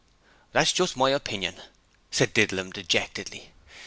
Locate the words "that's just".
0.51-0.97